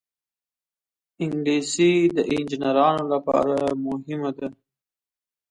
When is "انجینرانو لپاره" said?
2.33-3.55